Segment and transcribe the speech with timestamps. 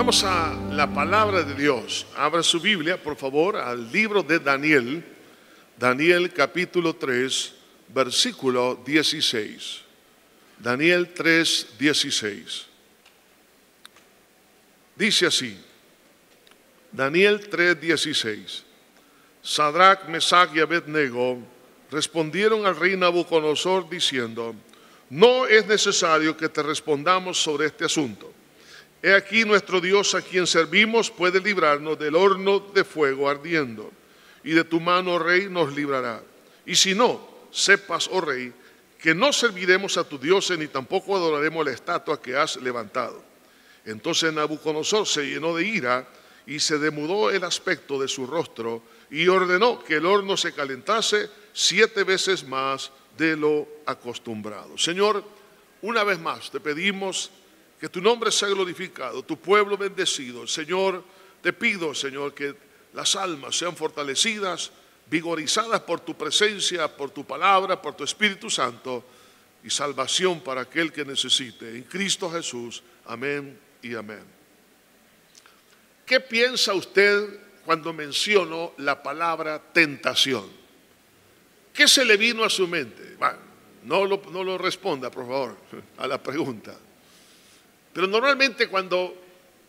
[0.00, 2.06] Vamos a la palabra de Dios.
[2.16, 5.04] Abra su Biblia, por favor, al libro de Daniel.
[5.76, 7.52] Daniel capítulo 3,
[7.88, 9.82] versículo 16.
[10.58, 12.66] Daniel 3, 16.
[14.96, 15.54] Dice así.
[16.90, 18.64] Daniel 3, 16.
[19.42, 21.36] Sadrach, Mesach y Abednego
[21.90, 24.54] respondieron al rey Nabucodonosor diciendo,
[25.10, 28.29] no es necesario que te respondamos sobre este asunto.
[29.02, 33.90] He aquí nuestro Dios a quien servimos puede librarnos del horno de fuego ardiendo,
[34.44, 36.22] y de tu mano, rey, nos librará.
[36.66, 38.52] Y si no, sepas, oh rey,
[38.98, 43.22] que no serviremos a tu dioses ni tampoco adoraremos la estatua que has levantado.
[43.86, 46.06] Entonces Nabucodonosor se llenó de ira
[46.46, 51.30] y se demudó el aspecto de su rostro y ordenó que el horno se calentase
[51.52, 54.76] siete veces más de lo acostumbrado.
[54.76, 55.24] Señor,
[55.82, 57.30] una vez más te pedimos
[57.80, 60.46] que tu nombre sea glorificado, tu pueblo bendecido.
[60.46, 61.02] Señor,
[61.40, 62.54] te pido, Señor, que
[62.92, 64.70] las almas sean fortalecidas,
[65.06, 69.02] vigorizadas por tu presencia, por tu palabra, por tu Espíritu Santo
[69.64, 71.74] y salvación para aquel que necesite.
[71.74, 72.82] En Cristo Jesús.
[73.06, 74.24] Amén y amén.
[76.04, 80.46] ¿Qué piensa usted cuando menciono la palabra tentación?
[81.72, 83.16] ¿Qué se le vino a su mente?
[83.84, 85.56] no, lo, no lo responda, por favor,
[85.96, 86.76] a la pregunta.
[87.92, 89.16] Pero normalmente cuando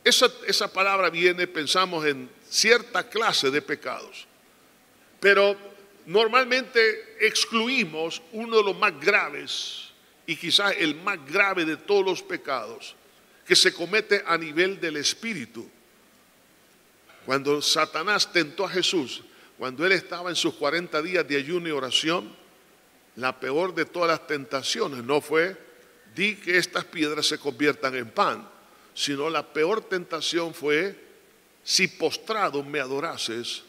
[0.03, 4.27] esa, esa palabra viene pensamos en cierta clase de pecados.
[5.19, 5.55] Pero
[6.05, 9.89] normalmente excluimos uno de los más graves
[10.25, 12.95] y quizás el más grave de todos los pecados
[13.45, 15.69] que se comete a nivel del espíritu.
[17.25, 19.23] Cuando Satanás tentó a Jesús,
[19.57, 22.35] cuando él estaba en sus 40 días de ayuno y oración,
[23.15, 25.57] la peor de todas las tentaciones no fue,
[26.15, 28.47] di que estas piedras se conviertan en pan,
[28.93, 30.95] sino la peor tentación fue,
[31.63, 33.63] si postrado me adorases,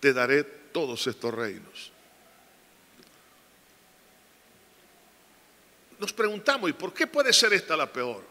[0.00, 1.92] te daré todos estos reinos.
[5.98, 8.24] Nos preguntamos, ¿y por qué puede ser esta la peor?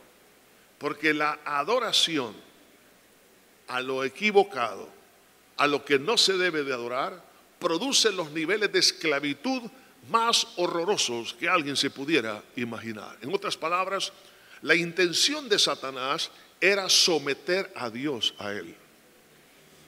[0.78, 2.36] Porque la adoración
[3.68, 4.90] a lo equivocado,
[5.56, 7.24] a lo que no se debe de adorar,
[7.60, 9.62] produce los niveles de esclavitud
[10.10, 13.18] más horrorosos que alguien se pudiera imaginar.
[13.22, 14.12] En otras palabras,
[14.62, 18.76] la intención de Satanás era someter a Dios a él.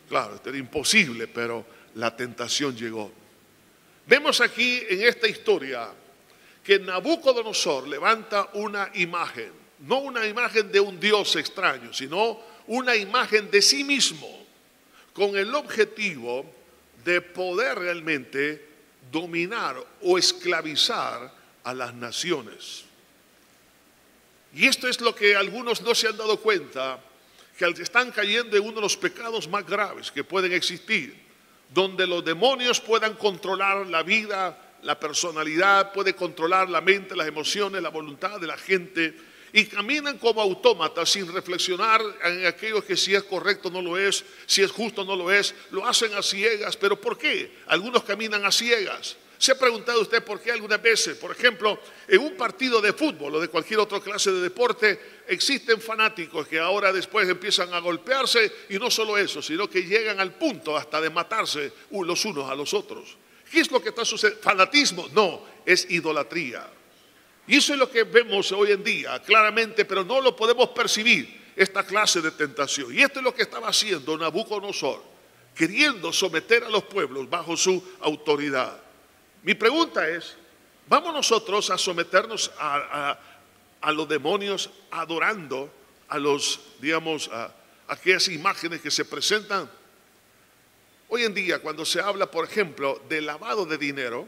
[0.10, 1.66] Claro, esto era imposible, pero
[1.96, 3.12] la tentación llegó.
[4.06, 5.90] Vemos aquí en esta historia
[6.64, 13.52] que Nabucodonosor levanta una imagen, no una imagen de un Dios extraño, sino una imagen
[13.52, 14.46] de sí mismo,
[15.14, 16.46] con el objetivo
[17.04, 18.73] de poder realmente
[19.14, 21.32] dominar o esclavizar
[21.64, 22.84] a las naciones.
[24.54, 27.00] Y esto es lo que algunos no se han dado cuenta,
[27.58, 31.16] que están cayendo en uno de los pecados más graves que pueden existir,
[31.70, 37.82] donde los demonios puedan controlar la vida, la personalidad, puede controlar la mente, las emociones,
[37.82, 39.16] la voluntad de la gente
[39.54, 44.26] y caminan como autómatas sin reflexionar en aquello que si es correcto no lo es,
[44.48, 47.60] si es justo no lo es, lo hacen a ciegas, pero ¿por qué?
[47.68, 49.16] Algunos caminan a ciegas.
[49.38, 53.36] ¿Se ha preguntado usted por qué algunas veces, por ejemplo, en un partido de fútbol
[53.36, 58.52] o de cualquier otra clase de deporte, existen fanáticos que ahora después empiezan a golpearse
[58.70, 62.56] y no solo eso, sino que llegan al punto hasta de matarse los unos a
[62.56, 63.18] los otros?
[63.52, 64.42] ¿Qué es lo que está sucediendo?
[64.42, 65.10] ¿Fanatismo?
[65.14, 66.66] No, es idolatría.
[67.48, 71.44] Y eso es lo que vemos hoy en día, claramente, pero no lo podemos percibir,
[71.56, 72.94] esta clase de tentación.
[72.94, 75.04] Y esto es lo que estaba haciendo Nabucodonosor,
[75.56, 78.80] queriendo someter a los pueblos bajo su autoridad.
[79.44, 80.36] Mi pregunta es,
[80.88, 83.20] ¿vamos nosotros a someternos a,
[83.92, 85.72] los demonios adorando
[86.08, 87.54] a los, digamos, a
[87.88, 89.70] aquellas imágenes que se presentan?
[91.10, 94.28] Hoy en día, cuando se habla, por ejemplo, de lavado de dinero,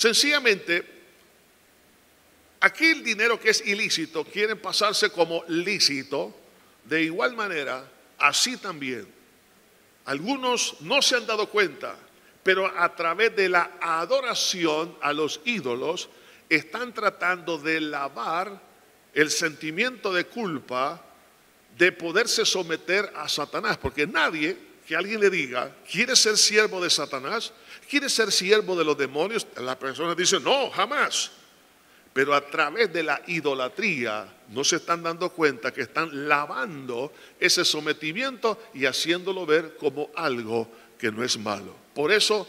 [0.00, 0.82] Sencillamente,
[2.58, 6.34] aquel dinero que es ilícito quieren pasarse como lícito.
[6.86, 7.86] De igual manera,
[8.16, 9.06] así también.
[10.06, 11.98] Algunos no se han dado cuenta,
[12.42, 16.08] pero a través de la adoración a los ídolos
[16.48, 18.58] están tratando de lavar
[19.12, 21.04] el sentimiento de culpa
[21.76, 24.56] de poderse someter a Satanás, porque nadie
[24.90, 27.52] que alguien le diga, ¿quiere ser siervo de Satanás?
[27.88, 29.46] ¿Quiere ser siervo de los demonios?
[29.58, 31.30] La persona dice, no, jamás.
[32.12, 37.64] Pero a través de la idolatría no se están dando cuenta que están lavando ese
[37.64, 41.72] sometimiento y haciéndolo ver como algo que no es malo.
[41.94, 42.48] Por eso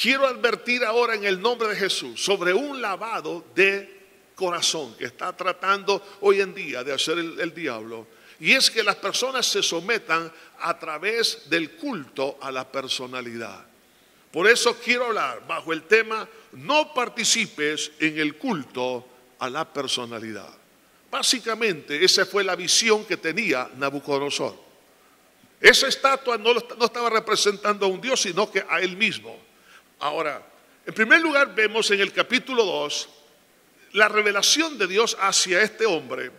[0.00, 4.00] quiero advertir ahora en el nombre de Jesús sobre un lavado de
[4.34, 8.06] corazón que está tratando hoy en día de hacer el diablo.
[8.38, 10.30] Y es que las personas se sometan
[10.60, 13.64] a través del culto a la personalidad.
[14.30, 19.06] Por eso quiero hablar bajo el tema, no participes en el culto
[19.38, 20.52] a la personalidad.
[21.10, 24.66] Básicamente esa fue la visión que tenía Nabucodonosor.
[25.60, 29.38] Esa estatua no, no estaba representando a un Dios, sino que a él mismo.
[30.00, 30.44] Ahora,
[30.84, 33.08] en primer lugar vemos en el capítulo 2
[33.92, 36.30] la revelación de Dios hacia este hombre,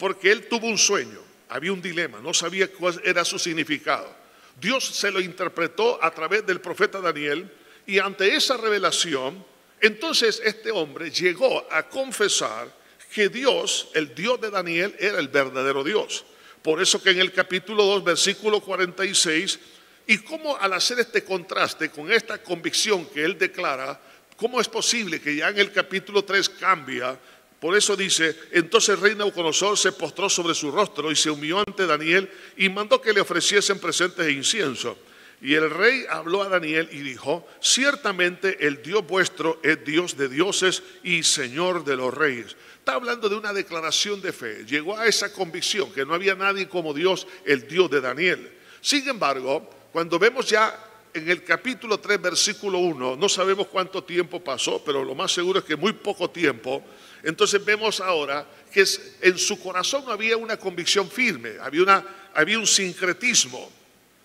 [0.00, 1.20] porque él tuvo un sueño,
[1.50, 4.10] había un dilema, no sabía cuál era su significado.
[4.58, 7.52] Dios se lo interpretó a través del profeta Daniel
[7.86, 9.44] y ante esa revelación,
[9.78, 12.74] entonces este hombre llegó a confesar
[13.12, 16.24] que Dios, el Dios de Daniel, era el verdadero Dios.
[16.62, 19.58] Por eso que en el capítulo 2, versículo 46,
[20.06, 24.00] y cómo al hacer este contraste con esta convicción que él declara,
[24.40, 27.14] ¿Cómo es posible que ya en el capítulo 3 cambia?
[27.60, 31.58] Por eso dice, entonces el rey Nauconosor se postró sobre su rostro y se humilló
[31.58, 34.96] ante Daniel y mandó que le ofreciesen presentes de incienso.
[35.42, 40.28] Y el rey habló a Daniel y dijo, ciertamente el Dios vuestro es Dios de
[40.28, 42.56] dioses y Señor de los reyes.
[42.78, 44.64] Está hablando de una declaración de fe.
[44.66, 48.52] Llegó a esa convicción que no había nadie como Dios, el Dios de Daniel.
[48.80, 50.78] Sin embargo, cuando vemos ya
[51.12, 55.58] en el capítulo 3, versículo 1, no sabemos cuánto tiempo pasó, pero lo más seguro
[55.58, 56.82] es que muy poco tiempo.
[57.22, 58.84] Entonces vemos ahora que
[59.20, 63.70] en su corazón había una convicción firme, había, había un sincretismo.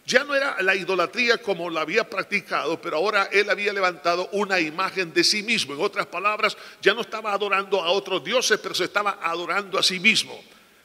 [0.05, 4.59] Ya no era la idolatría como la había practicado, pero ahora él había levantado una
[4.59, 5.73] imagen de sí mismo.
[5.73, 9.83] En otras palabras, ya no estaba adorando a otros dioses, pero se estaba adorando a
[9.83, 10.39] sí mismo.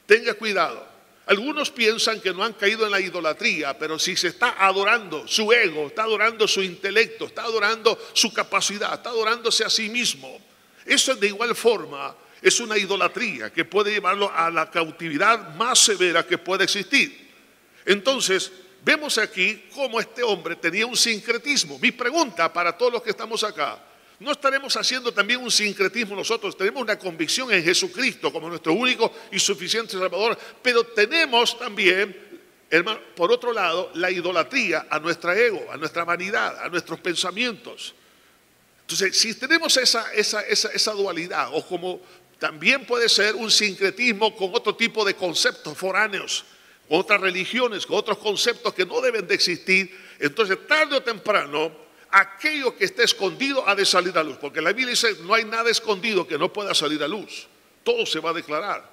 [0.06, 0.88] Tenga cuidado.
[1.26, 5.52] Algunos piensan que no han caído en la idolatría, pero si se está adorando su
[5.52, 10.40] ego, está adorando su intelecto, está adorando su capacidad, está adorándose a sí mismo,
[10.84, 16.26] eso de igual forma es una idolatría que puede llevarlo a la cautividad más severa
[16.26, 17.30] que puede existir.
[17.84, 18.50] Entonces,
[18.84, 21.78] vemos aquí cómo este hombre tenía un sincretismo.
[21.78, 23.78] Mi pregunta para todos los que estamos acá,
[24.20, 29.12] no estaremos haciendo también un sincretismo nosotros, tenemos una convicción en Jesucristo como nuestro único
[29.32, 32.14] y suficiente Salvador, pero tenemos también,
[32.68, 37.94] hermano, por otro lado, la idolatría a nuestra ego, a nuestra vanidad, a nuestros pensamientos.
[38.90, 42.00] Entonces, si tenemos esa, dualidad, o como
[42.40, 46.44] también puede ser un sincretismo con otro tipo de conceptos foráneos,
[46.88, 51.70] con otras religiones, con otros conceptos que no deben de existir, entonces tarde o temprano
[52.10, 55.44] aquello que está escondido ha de salir a luz, porque la Biblia dice, no hay
[55.44, 57.46] nada escondido que no pueda salir a luz,
[57.84, 58.90] todo se va a declarar.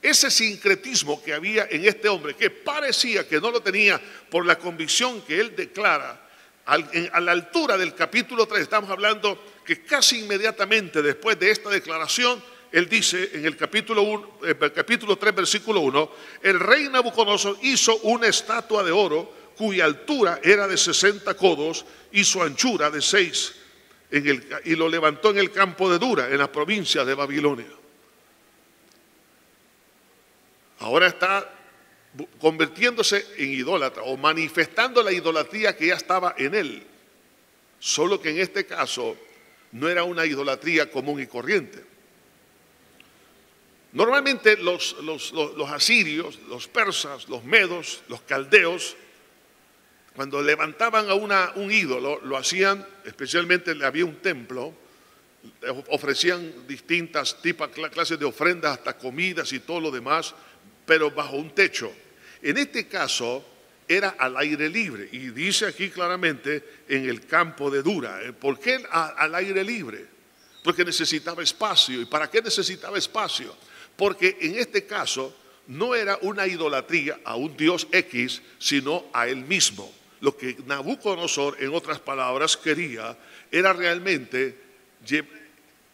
[0.00, 4.00] Ese sincretismo que había en este hombre, que parecía que no lo tenía
[4.30, 6.23] por la convicción que él declara,
[6.66, 12.42] a la altura del capítulo 3, estamos hablando que casi inmediatamente después de esta declaración,
[12.72, 16.10] él dice en el capítulo, 1, el capítulo 3, versículo 1,
[16.42, 22.24] el rey Nabucodonosor hizo una estatua de oro cuya altura era de 60 codos y
[22.24, 23.54] su anchura de 6,
[24.64, 27.66] y lo levantó en el campo de Dura, en la provincia de Babilonia.
[30.80, 31.48] Ahora está
[32.40, 36.86] convirtiéndose en idólatra o manifestando la idolatría que ya estaba en él.
[37.78, 39.16] Solo que en este caso
[39.72, 41.84] no era una idolatría común y corriente.
[43.92, 45.32] Normalmente los, los,
[45.70, 48.96] asirios, los persas, los medos, los caldeos,
[50.16, 54.74] cuando levantaban a una, un ídolo, lo hacían, especialmente había un templo,
[55.88, 60.34] ofrecían distintas tipos, clases de ofrendas, hasta comidas y todo lo demás,
[60.86, 61.92] pero bajo un techo.
[62.44, 63.42] En este caso
[63.88, 68.20] era al aire libre y dice aquí claramente en el campo de Dura.
[68.38, 70.06] ¿Por qué al aire libre?
[70.62, 72.02] Porque necesitaba espacio.
[72.02, 73.56] ¿Y para qué necesitaba espacio?
[73.96, 75.34] Porque en este caso
[75.68, 79.90] no era una idolatría a un Dios X, sino a él mismo.
[80.20, 83.16] Lo que Nabucodonosor, en otras palabras, quería
[83.50, 84.54] era realmente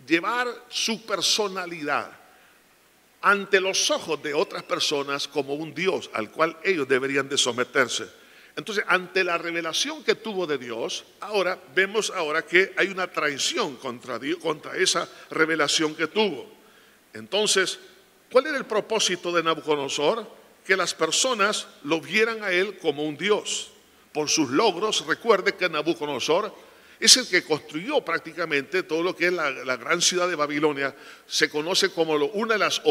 [0.04, 2.19] llevar su personalidad
[3.22, 8.08] ante los ojos de otras personas como un Dios al cual ellos deberían de someterse.
[8.56, 13.76] Entonces, ante la revelación que tuvo de Dios, ahora vemos ahora que hay una traición
[13.76, 16.46] contra, Dios, contra esa revelación que tuvo.
[17.12, 17.78] Entonces,
[18.30, 20.26] ¿cuál era el propósito de Nabucodonosor?
[20.64, 23.70] Que las personas lo vieran a él como un Dios
[24.12, 25.06] por sus logros.
[25.06, 26.52] Recuerde que Nabucodonosor
[27.00, 30.94] es el que construyó prácticamente todo lo que es la, gran ciudad de Babilonia.
[31.26, 32.82] Se conoce como una de las,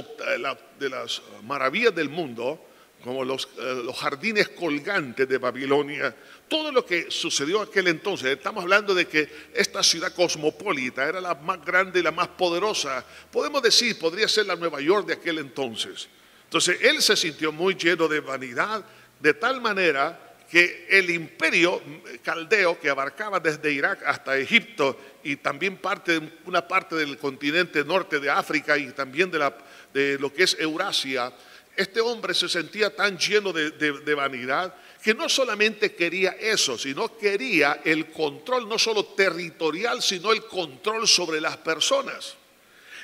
[0.80, 2.66] las maravillas del mundo
[3.04, 6.14] como los, eh, los, jardines colgantes de Babilonia,
[6.48, 11.36] todo lo que sucedió aquel entonces, estamos hablando de que esta ciudad cosmopolita era la
[11.36, 15.38] más grande y la más poderosa, podemos decir, podría ser la Nueva York de aquel
[15.38, 16.10] entonces.
[16.44, 18.84] Entonces él se sintió muy lleno de vanidad,
[19.20, 21.82] de tal manera que el imperio
[22.24, 28.20] caldeo que abarcaba desde Irak hasta Egipto y también parte, una parte del continente norte
[28.20, 29.56] de África y también de, la,
[29.94, 31.32] de lo que es Eurasia,
[31.80, 37.80] este hombre se sentía tan lleno de, vanidad que no solamente quería eso, sino quería
[37.86, 42.36] el control no solo territorial, sino el control sobre las personas.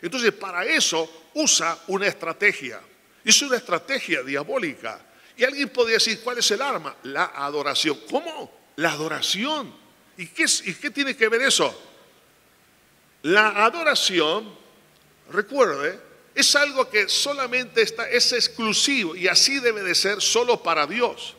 [0.01, 2.81] Entonces, para eso usa una estrategia.
[3.23, 4.99] Es una estrategia diabólica.
[5.37, 6.95] Y alguien podría decir, ¿cuál es el arma?
[7.03, 7.99] La adoración.
[8.09, 8.51] ¿Cómo?
[8.77, 9.73] La adoración.
[10.17, 11.73] ¿Y qué, ¿Y qué tiene que ver eso?
[13.23, 14.55] La adoración,
[15.31, 15.99] recuerde,
[16.35, 21.35] es algo que solamente está, es exclusivo y así debe de ser solo para Dios.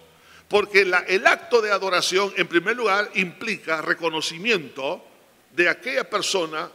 [0.49, 5.05] Porque el acto de adoración, en primer lugar, implica reconocimiento
[5.53, 6.71] de aquella persona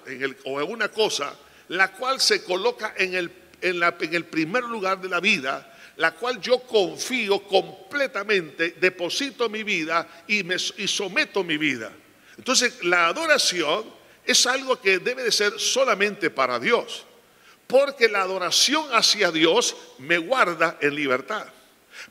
[0.46, 1.34] o en una cosa,
[1.70, 6.40] la cual se coloca en el, en el primer lugar de la vida, la cual
[6.42, 11.92] yo confío completamente, deposito mi vida y, me, y someto mi vida.
[12.38, 13.86] Entonces, la adoración
[14.26, 17.06] es algo que debe de ser solamente para Dios
[17.72, 21.48] porque la adoración hacia Dios me guarda en libertad.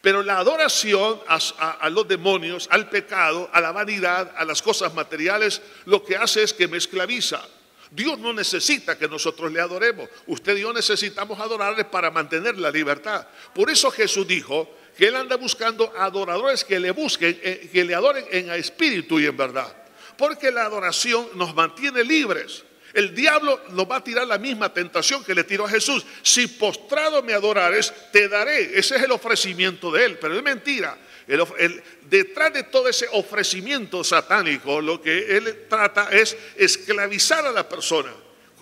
[0.01, 5.61] Pero la adoración a, los demonios, al pecado, a la vanidad, a las cosas materiales,
[5.85, 7.47] lo que hace es que me esclaviza.
[7.91, 10.09] Dios no necesita que nosotros le adoremos.
[10.27, 13.27] Usted y yo necesitamos adorarle para mantener la libertad.
[13.53, 17.95] Por eso Jesús dijo que Él anda buscando adoradores que le busquen, eh, que le
[17.95, 19.77] adoren en espíritu y en verdad.
[20.17, 22.65] Porque la adoración nos mantiene libres.
[22.93, 26.05] El diablo nos va a tirar la misma tentación que le tiró a Jesús.
[26.23, 28.79] Si postrado me adorares, te daré.
[28.79, 30.97] Ese es el ofrecimiento de él, pero es mentira.
[32.09, 38.13] Detrás de todo ese ofrecimiento satánico, lo que él trata es esclavizar a la persona.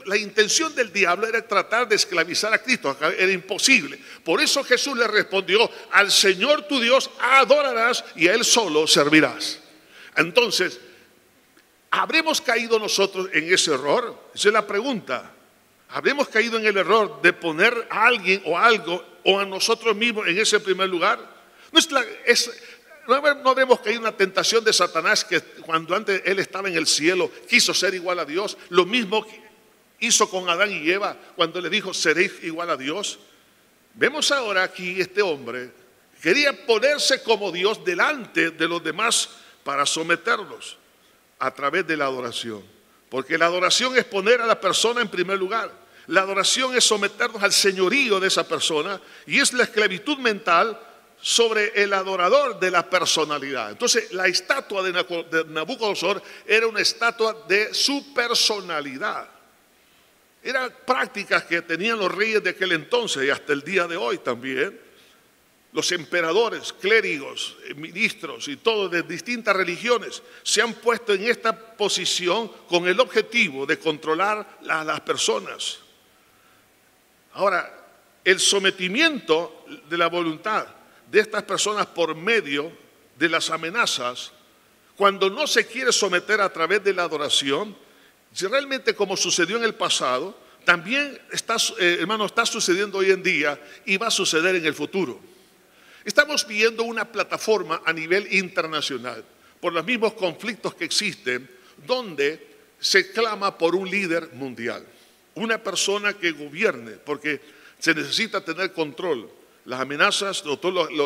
[0.07, 3.99] La intención del diablo era tratar de esclavizar a Cristo, era imposible.
[4.25, 9.61] Por eso Jesús le respondió, al Señor tu Dios adorarás y a Él solo servirás.
[10.17, 10.81] Entonces,
[11.91, 14.31] ¿Habremos caído nosotros en ese error?
[14.35, 15.31] Esa es la pregunta.
[15.91, 20.27] ¿Habremos caído en el error de poner a alguien o algo o a nosotros mismos
[20.29, 21.38] en ese primer lugar?
[21.73, 21.81] No,
[22.25, 22.51] es
[23.09, 26.87] no habremos caído en una tentación de Satanás que cuando antes él estaba en el
[26.87, 28.59] cielo quiso ser igual a Dios.
[28.69, 29.27] Lo mismo
[30.01, 33.19] hizo con Adán y Eva cuando le dijo seréis igual a Dios.
[33.95, 35.73] Vemos ahora aquí este hombre
[36.23, 39.31] quería ponerse como Dios delante de los demás
[39.65, 40.77] para someterlos
[41.39, 42.63] a través de la adoración.
[43.09, 45.73] Porque la adoración es poner a la persona en primer lugar.
[46.09, 50.79] La adoración es someternos al señorío de esa persona y es la esclavitud mental
[51.21, 53.71] sobre el adorador de la personalidad.
[53.71, 59.29] Entonces, la estatua de Nabucodonosor era una estatua de su personalidad.
[60.43, 64.19] Eran prácticas que tenían los reyes de aquel entonces y hasta el día de hoy
[64.19, 64.79] también
[65.73, 71.55] los emperadores, clérigos, eh, ministros y todos de distintas religiones se han puesto en esta
[71.77, 75.81] posición con el objetivo de controlar a las personas.
[77.35, 77.75] Ahora,
[78.25, 80.78] el sometimiento de la voluntad
[81.11, 82.73] de estas personas por medio
[83.19, 84.33] de las amenazas,
[84.97, 87.77] cuando no se quiere someter a través de la adoración,
[88.41, 93.59] realmente como sucedió en el pasado, también está, eh, hermano, está sucediendo hoy en día
[93.87, 95.19] y va a suceder en el futuro.
[96.05, 99.25] Estamos viendo una plataforma a nivel internacional
[99.61, 101.49] por los mismos conflictos que existen,
[101.87, 102.47] donde
[102.81, 104.85] se clama por un líder mundial,
[105.35, 107.41] una persona que gobierne, porque
[107.79, 109.31] se necesita tener control.
[109.69, 110.43] Las amenazas,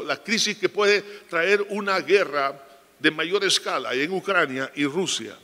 [0.06, 2.64] la crisis que puede traer una guerra
[2.96, 5.36] de mayor escala en Ucrania y Rusia.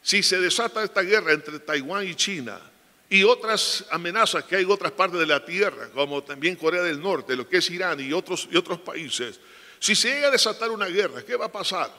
[0.00, 2.60] Si se desata esta guerra entre Taiwán y China,
[3.08, 7.02] y otras amenazas que hay en otras partes de la tierra, como también Corea del
[7.02, 9.40] Norte, lo que es Irán y otros, y otros países.
[9.80, 11.90] Si se llega a desatar una guerra, ¿qué va a pasar?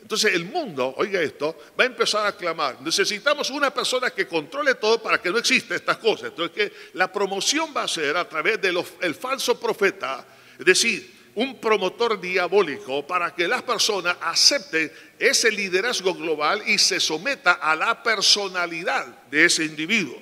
[0.00, 2.80] Entonces el mundo, oiga esto, va a empezar a clamar.
[2.80, 6.30] Necesitamos una persona que controle todo para que no exista estas cosas.
[6.30, 10.24] Entonces que la promoción va a ser a través del falso profeta,
[10.58, 16.98] es decir, un promotor diabólico para que las personas acepten ese liderazgo global y se
[16.98, 20.20] someta a la personalidad de ese individuo.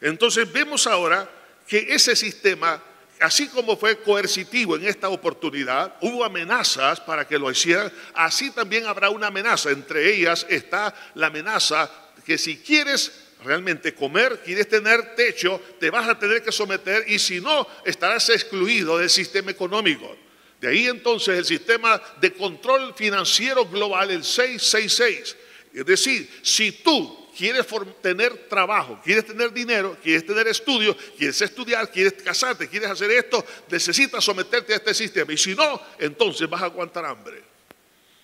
[0.00, 1.28] Entonces vemos ahora
[1.66, 2.82] que ese sistema,
[3.20, 8.86] así como fue coercitivo en esta oportunidad, hubo amenazas para que lo hicieran, así también
[8.86, 9.70] habrá una amenaza.
[9.70, 11.90] Entre ellas está la amenaza
[12.24, 13.12] que si quieres
[13.44, 18.28] realmente comer, quieres tener techo, te vas a tener que someter y si no, estarás
[18.30, 20.16] excluido del sistema económico.
[20.60, 25.36] De ahí entonces el sistema de control financiero global, el 666.
[25.74, 27.66] Es decir, si tú quieres
[28.00, 33.44] tener trabajo, quieres tener dinero, quieres tener estudios, quieres estudiar, quieres casarte, quieres hacer esto,
[33.68, 35.32] necesitas someterte a este sistema.
[35.32, 37.42] Y si no, entonces vas a aguantar hambre.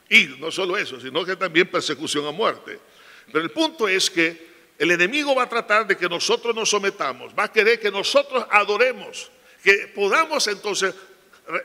[0.09, 2.79] Y no solo eso, sino que también persecución a muerte.
[3.27, 7.33] Pero el punto es que el enemigo va a tratar de que nosotros nos sometamos,
[7.39, 9.31] va a querer que nosotros adoremos,
[9.63, 10.95] que podamos entonces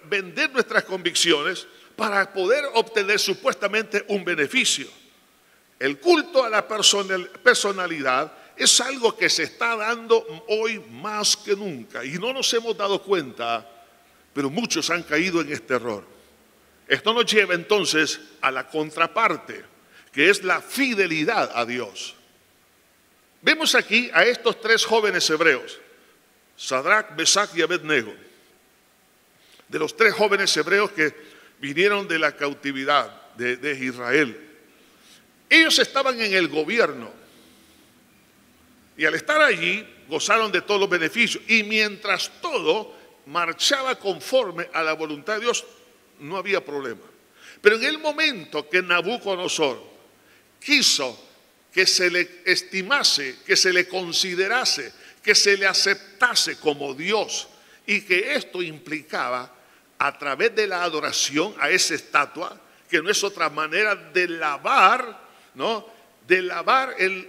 [0.05, 4.87] vender nuestras convicciones para poder obtener supuestamente un beneficio.
[5.79, 12.03] El culto a la personalidad es algo que se está dando hoy más que nunca
[12.03, 13.69] y no nos hemos dado cuenta,
[14.33, 16.03] pero muchos han caído en este error.
[16.87, 19.63] Esto nos lleva entonces a la contraparte,
[20.11, 22.15] que es la fidelidad a Dios.
[23.41, 25.79] Vemos aquí a estos tres jóvenes hebreos,
[26.55, 28.13] Sadrach, Mesach y Abednego,
[29.67, 31.13] de los tres jóvenes hebreos que
[31.59, 34.46] vinieron de la cautividad de, de Israel.
[35.49, 37.11] Ellos estaban en el gobierno
[38.97, 41.43] y al estar allí gozaron de todos los beneficios.
[41.47, 42.95] Y mientras todo
[43.27, 45.65] marchaba conforme a la voluntad de Dios,
[46.19, 47.03] no había problema.
[47.61, 49.81] Pero en el momento que Nabucodonosor
[50.59, 51.27] quiso
[51.71, 57.47] que se le estimase, que se le considerase, que se le aceptase como Dios
[57.85, 59.53] y que esto implicaba
[59.99, 65.26] a través de la adoración a esa estatua, que no es otra manera de lavar
[65.57, 65.85] ¿no?
[66.27, 67.27] De lavar el,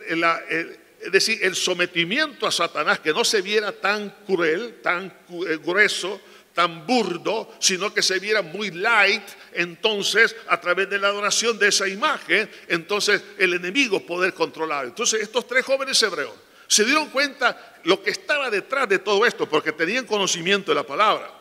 [1.01, 6.21] es decir, el sometimiento a Satanás, que no se viera tan cruel, tan eh, grueso,
[6.53, 11.69] tan burdo, sino que se viera muy light, entonces a través de la adoración de
[11.69, 14.87] esa imagen, entonces el enemigo poder controlar.
[14.87, 16.35] Entonces estos tres jóvenes hebreos
[16.67, 20.85] se dieron cuenta lo que estaba detrás de todo esto, porque tenían conocimiento de la
[20.85, 21.33] palabra.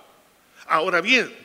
[0.67, 1.35] Ahora bien,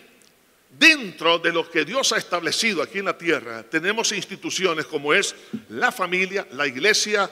[0.83, 5.33] Dentro de lo que Dios ha establecido aquí en la tierra, tenemos instituciones como es
[5.69, 7.31] la familia, la iglesia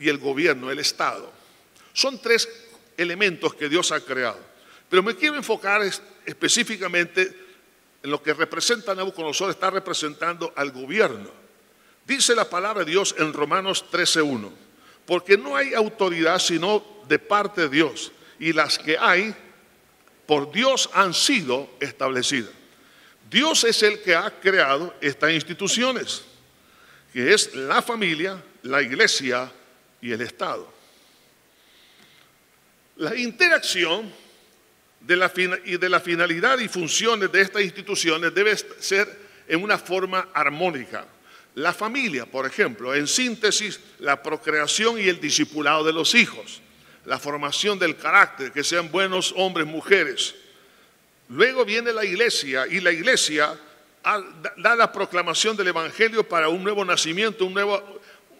[0.00, 1.32] y el gobierno, el Estado.
[1.92, 2.48] Son tres
[2.96, 4.40] elementos que Dios ha creado.
[4.90, 5.80] Pero me quiero enfocar
[6.26, 7.32] específicamente
[8.02, 11.30] en lo que representa Nabucodonosor, está representando al gobierno.
[12.04, 14.50] Dice la palabra de Dios en Romanos 13.1,
[15.06, 19.32] porque no hay autoridad sino de parte de Dios, y las que hay
[20.26, 22.57] por Dios han sido establecidas.
[23.30, 26.22] Dios es el que ha creado estas instituciones,
[27.12, 29.50] que es la familia, la iglesia
[30.00, 30.72] y el Estado.
[32.96, 34.10] La interacción
[35.00, 35.32] de la,
[35.64, 41.06] y de la finalidad y funciones de estas instituciones debe ser en una forma armónica.
[41.54, 46.60] La familia, por ejemplo, en síntesis, la procreación y el discipulado de los hijos,
[47.04, 50.34] la formación del carácter, que sean buenos hombres, mujeres,
[51.28, 53.58] Luego viene la iglesia y la iglesia
[54.56, 57.44] da la proclamación del Evangelio para un nuevo nacimiento,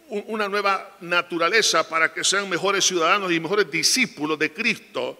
[0.07, 5.19] una nueva naturaleza para que sean mejores ciudadanos y mejores discípulos de Cristo.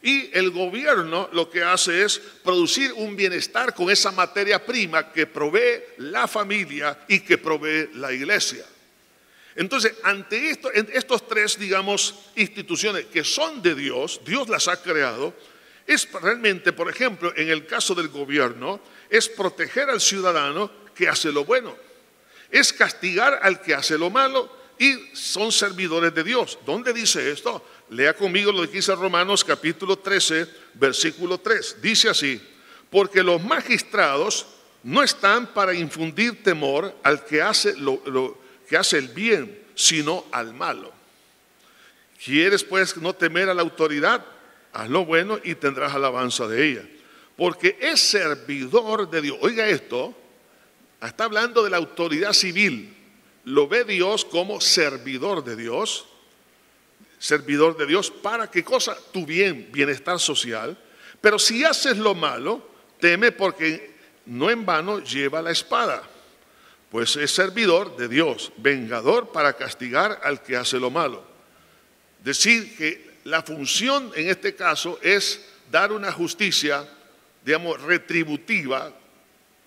[0.00, 5.26] Y el gobierno lo que hace es producir un bienestar con esa materia prima que
[5.26, 8.64] provee la familia y que provee la iglesia.
[9.56, 15.34] Entonces, ante esto, estos tres, digamos, instituciones que son de Dios, Dios las ha creado,
[15.88, 21.32] es realmente, por ejemplo, en el caso del gobierno, es proteger al ciudadano que hace
[21.32, 21.74] lo bueno,
[22.50, 26.58] es castigar al que hace lo malo y son servidores de Dios.
[26.66, 27.64] ¿Dónde dice esto?
[27.88, 31.78] Lea conmigo lo que dice Romanos capítulo 13, versículo 3.
[31.80, 32.40] Dice así,
[32.90, 34.46] porque los magistrados
[34.82, 40.52] no están para infundir temor al que hace, lo, que hace el bien, sino al
[40.52, 40.92] malo.
[42.22, 44.24] ¿Quieres pues no temer a la autoridad?
[44.78, 46.88] Haz lo bueno y tendrás alabanza de ella.
[47.36, 49.36] Porque es servidor de Dios.
[49.40, 50.14] Oiga esto,
[51.02, 52.94] está hablando de la autoridad civil.
[53.44, 56.06] Lo ve Dios como servidor de Dios.
[57.18, 58.96] Servidor de Dios para qué cosa?
[59.12, 60.78] Tu bien, bienestar social.
[61.20, 62.64] Pero si haces lo malo,
[63.00, 66.04] teme porque no en vano lleva la espada.
[66.88, 71.24] Pues es servidor de Dios, vengador para castigar al que hace lo malo.
[72.22, 76.88] Decir que la función en este caso es dar una justicia,
[77.44, 78.90] digamos, retributiva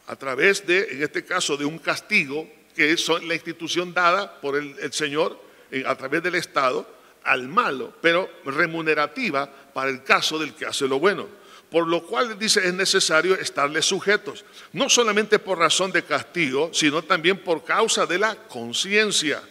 [0.07, 4.57] a través de, en este caso, de un castigo, que es la institución dada por
[4.57, 5.39] el, Señor
[5.85, 6.89] a través del Estado
[7.23, 11.27] al malo, pero remunerativa para el caso del que hace lo bueno.
[11.69, 14.43] Por lo cual dice es necesario estarle sujetos,
[14.73, 19.41] no solamente por razón de castigo, sino también por causa de la conciencia.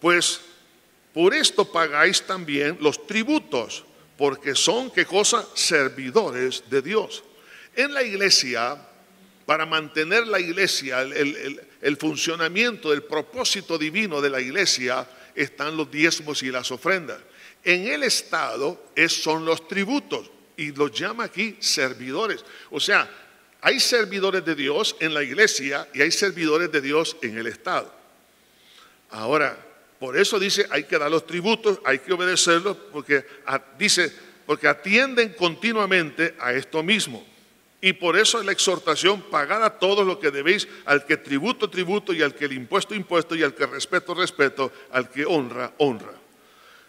[0.00, 0.40] Pues
[1.14, 3.84] por esto pagáis también los tributos,
[4.18, 5.46] porque son, ¿qué cosa?
[5.54, 7.22] Servidores de Dios.
[7.76, 8.76] En la iglesia,
[9.46, 16.42] para mantener la iglesia, el, funcionamiento del propósito divino de la iglesia, están los diezmos
[16.42, 17.20] y las ofrendas.
[17.62, 22.44] En el Estado son los tributos y los llama aquí servidores.
[22.70, 23.08] O sea,
[23.60, 27.92] hay servidores de Dios en la iglesia y hay servidores de Dios en el Estado.
[29.10, 29.56] Ahora,
[29.98, 33.24] por eso dice, hay que dar los tributos, hay que obedecerlos, porque
[33.78, 34.12] dice,
[34.46, 37.26] porque atienden continuamente a esto mismo.
[37.80, 42.12] Y por eso es la exhortación, pagada todo lo que debéis, al que tributo, tributo,
[42.12, 46.14] y al que el impuesto, impuesto, y al que respeto, respeto, al que honra, honra.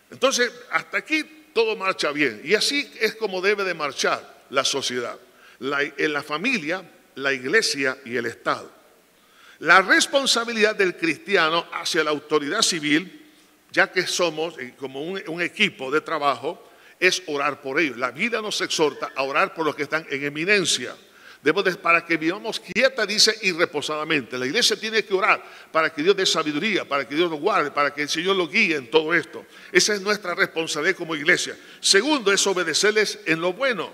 [0.09, 2.41] Entonces, hasta aquí todo marcha bien.
[2.43, 5.17] Y así es como debe de marchar la sociedad.
[5.59, 6.83] en la familia,
[7.15, 8.74] la iglesia y el Estado.
[9.59, 13.25] La responsabilidad del cristiano hacia la autoridad civil,
[13.71, 16.61] ya que somos eh, como un equipo de trabajo,
[16.99, 17.97] es orar por ellos.
[17.97, 20.95] La vida nos exhorta a orar por los que están en eminencia.
[21.45, 24.35] Debemos para que vivamos quieta, dice, y reposadamente.
[24.35, 27.69] La iglesia tiene que orar para que Dios dé sabiduría, para que Dios lo guarde,
[27.69, 29.45] para que el Señor lo guíe en todo esto.
[29.71, 31.55] Esa es nuestra responsabilidad como iglesia.
[31.79, 33.91] Segundo es obedecerles en lo bueno.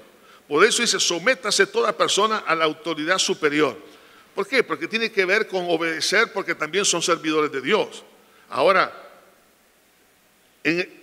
[0.47, 3.77] Por eso dice, sométase toda persona a la autoridad superior.
[4.35, 4.63] ¿Por qué?
[4.63, 8.03] Porque tiene que ver con obedecer porque también son servidores de Dios.
[8.49, 8.91] Ahora,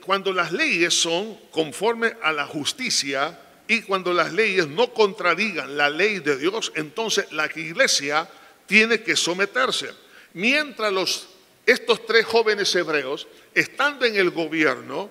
[0.04, 5.90] cuando las leyes son conforme a la justicia y cuando las leyes no contradigan la
[5.90, 8.28] ley de Dios, entonces la iglesia
[8.66, 9.90] tiene que someterse.
[10.34, 11.28] Mientras los,
[11.66, 15.10] estos tres jóvenes hebreos, estando en el gobierno,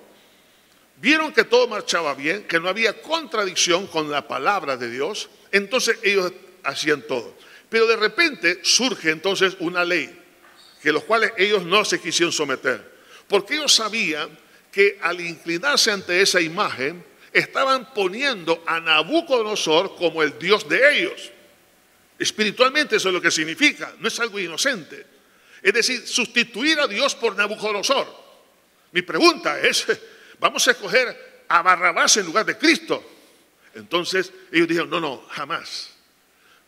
[0.96, 5.98] vieron que todo marchaba bien, que no había contradicción con la palabra de Dios, entonces
[6.02, 6.32] ellos
[6.64, 7.34] hacían todo.
[7.68, 10.16] Pero de repente surge entonces una ley,
[10.82, 12.98] que los cuales ellos no se quisieron someter.
[13.26, 14.30] Porque ellos sabían
[14.72, 21.32] que al inclinarse ante esa imagen, estaban poniendo a Nabucodonosor como el Dios de ellos.
[22.18, 25.06] Espiritualmente eso es lo que significa, no es algo inocente.
[25.62, 28.06] Es decir, sustituir a Dios por Nabucodonosor.
[28.92, 29.86] Mi pregunta es,
[30.38, 33.04] ¿vamos a escoger a Barrabás en lugar de Cristo?
[33.74, 35.97] Entonces ellos dijeron, no, no, jamás.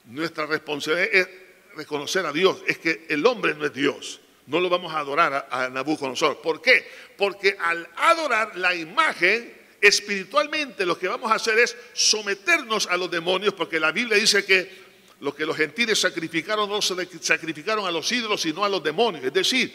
[0.06, 1.28] Nuestra responsabilidad es
[1.76, 5.48] reconocer a Dios, es que el hombre no es Dios no lo vamos a adorar
[5.48, 6.42] a, Nabucodonosor.
[6.42, 6.84] ¿Por qué?
[7.16, 13.10] Porque al adorar la imagen, espiritualmente lo que vamos a hacer es someternos a los
[13.10, 17.92] demonios, porque la Biblia dice que lo que los gentiles sacrificaron no se sacrificaron a
[17.92, 19.24] los ídolos, sino a los demonios.
[19.24, 19.72] Es decir,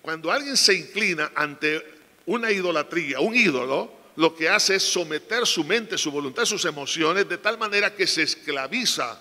[0.00, 1.84] cuando alguien se inclina ante
[2.24, 7.28] una idolatría, un ídolo, lo que hace es someter su mente, su voluntad, sus emociones,
[7.28, 9.20] de tal manera que se esclaviza.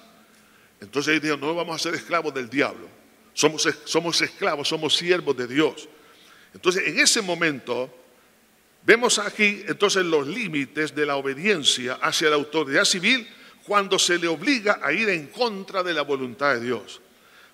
[0.84, 2.88] Entonces ellos no vamos a ser esclavos del diablo.
[3.34, 5.88] Somos, somos esclavos, somos siervos de Dios.
[6.54, 7.90] Entonces, en ese momento,
[8.84, 13.28] vemos aquí entonces los límites de la obediencia hacia la autoridad civil
[13.66, 17.02] cuando se le obliga a ir en contra de la voluntad de Dios.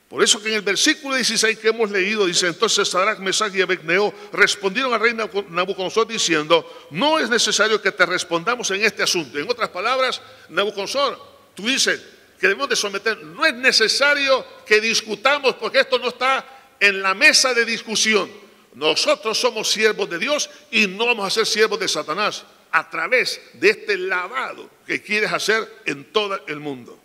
[0.10, 3.62] Por eso que en el versículo 16 que hemos leído dice, entonces Sadrach, Mesach y
[3.62, 9.38] Abednego respondieron al rey Nabucodonosor diciendo, no es necesario que te respondamos en este asunto.
[9.38, 11.16] En otras palabras, Nabucodonosor,
[11.54, 12.02] tú dices,
[12.40, 13.18] que debemos de someter.
[13.24, 16.46] No es necesario que discutamos porque esto no está
[16.80, 18.30] en la mesa de discusión.
[18.76, 23.42] Nosotros somos siervos de Dios y no vamos a ser siervos de Satanás a través
[23.54, 26.98] de este lavado que quieres hacer en todo el mundo.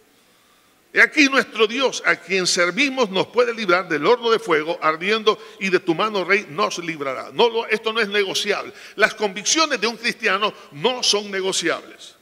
[0.92, 5.36] Y aquí nuestro Dios, a quien servimos, nos puede librar del horno de fuego ardiendo
[5.58, 7.32] y de tu mano, Rey, nos librará.
[7.68, 8.72] Esto no es negociable.
[8.94, 12.14] Las convicciones de un cristiano no son negociables.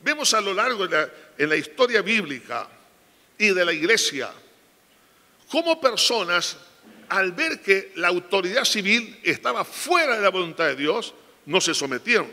[0.00, 2.68] Vemos a lo largo de la, en la historia bíblica
[3.38, 4.30] y de la iglesia,
[5.50, 6.56] cómo personas,
[7.08, 11.14] al ver que la autoridad civil estaba fuera de la voluntad de Dios,
[11.46, 12.30] no se sometieron.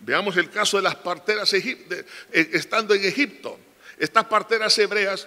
[0.00, 3.58] Veamos el caso de las parteras eh, estando en Egipto.
[3.98, 5.26] Estas parteras hebreas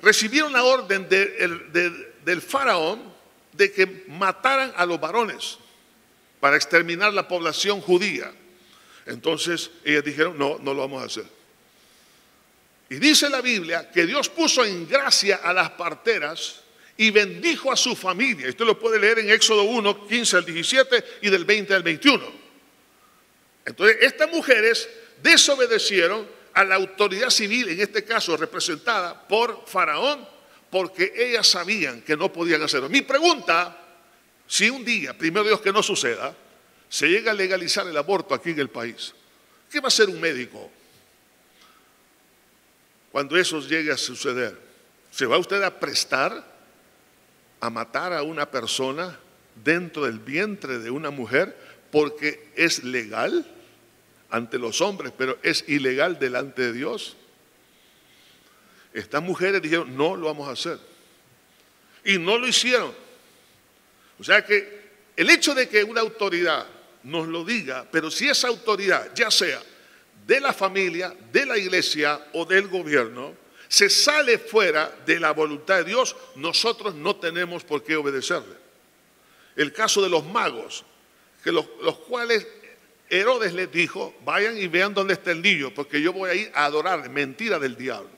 [0.00, 3.14] recibieron la orden del faraón
[3.52, 5.58] de que mataran a los varones
[6.40, 8.32] para exterminar la población judía.
[9.06, 11.24] Entonces ellas dijeron, no, no lo vamos a hacer.
[12.88, 16.60] Y dice la Biblia que Dios puso en gracia a las parteras
[16.96, 18.48] y bendijo a su familia.
[18.48, 22.24] Usted lo puede leer en Éxodo 1, 15 al 17 y del 20 al 21.
[23.64, 24.88] Entonces, estas mujeres
[25.22, 30.26] desobedecieron a la autoridad civil, en este caso representada por Faraón,
[30.70, 32.88] porque ellas sabían que no podían hacerlo.
[32.88, 33.76] Mi pregunta,
[34.46, 36.34] si un día, primero Dios que no suceda,
[36.88, 39.12] se llega a legalizar el aborto aquí en el país,
[39.70, 40.70] ¿qué va a hacer un médico?
[43.16, 44.54] Cuando eso llegue a suceder?
[45.10, 46.44] ¿Se va usted a prestar
[47.60, 49.18] a matar a una persona
[49.54, 51.56] dentro del vientre de una mujer
[51.90, 53.46] porque es legal
[54.28, 57.16] ante los hombres, pero es ilegal delante de Dios?
[58.92, 60.78] estas mujeres dijeron, no lo vamos a hacer.
[62.04, 62.92] Y no lo hicieron.
[64.18, 66.66] O sea que el hecho de que una autoridad
[67.04, 69.62] nos lo diga, pero si esa autoridad, ya sea
[70.26, 73.34] de la familia, de la iglesia o del gobierno,
[73.68, 78.54] se sale fuera de la voluntad de Dios, nosotros no tenemos por qué obedecerle.
[79.54, 80.84] El caso de los magos,
[81.42, 81.66] que los,
[82.08, 82.46] cuales
[83.08, 86.50] Herodes les dijo, vayan y vean dónde está el niño, porque yo voy a ir
[86.54, 88.10] a adorar, mentira del diablo.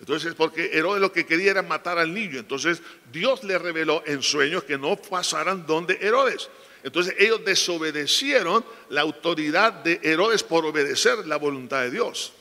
[0.00, 2.40] Entonces, porque Herodes lo que quería era matar al niño.
[2.40, 6.50] Entonces, Dios le reveló en sueños que no pasaran donde Herodes.
[6.82, 12.32] Entonces, ellos desobedecieron la autoridad de Herodes por obedecer la voluntad de Dios.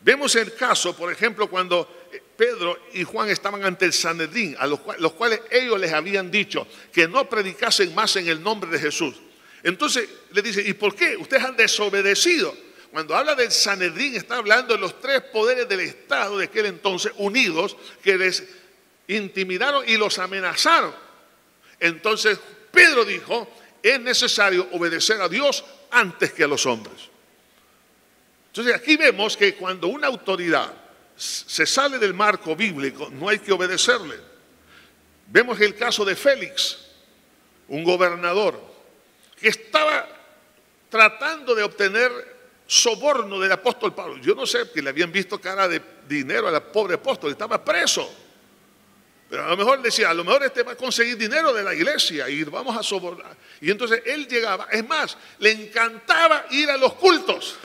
[0.00, 4.80] Vemos el caso, por ejemplo, cuando Pedro y Juan estaban ante el Sanedrín, a los,
[4.98, 9.14] los cuales ellos les habían dicho que no predicasen más en el nombre de Jesús.
[9.62, 11.16] Entonces le dice, ¿y por qué?
[11.16, 12.56] Ustedes han desobedecido.
[12.90, 17.12] Cuando habla del Sanedrín, está hablando de los tres poderes del Estado de aquel entonces
[17.16, 18.42] unidos que les
[19.08, 20.94] intimidaron y los amenazaron.
[21.78, 22.38] Entonces
[22.72, 23.48] Pedro dijo,
[23.82, 27.10] es necesario obedecer a Dios antes que a los hombres.
[28.48, 30.74] Entonces aquí vemos que cuando una autoridad
[31.16, 34.16] se sale del marco bíblico, no hay que obedecerle.
[35.28, 36.78] Vemos el caso de Félix,
[37.68, 38.60] un gobernador
[39.40, 40.08] que estaba
[40.88, 42.10] tratando de obtener
[42.66, 44.18] soborno del apóstol Pablo.
[44.18, 48.10] Yo no sé, que le habían visto cara de dinero al pobre apóstol, estaba preso.
[49.32, 51.72] Pero a lo mejor decía, a lo mejor este va a conseguir dinero de la
[51.72, 53.34] iglesia y vamos a sobornar.
[53.62, 57.56] Y entonces él llegaba, es más, le encantaba ir a los cultos